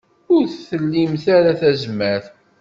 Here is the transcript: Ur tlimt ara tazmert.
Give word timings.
Ur 0.33 0.43
tlimt 0.67 1.25
ara 1.37 1.51
tazmert. 1.59 2.25